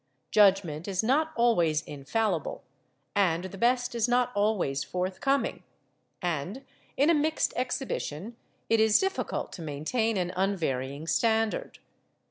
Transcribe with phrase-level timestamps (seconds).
[0.31, 2.63] Judgment is not always infallible,
[3.15, 5.61] and the best is not always forthcoming,
[6.23, 6.65] and
[6.97, 8.35] in a mixed exhibition
[8.67, 11.77] it is difficult to maintain an unvarying standard.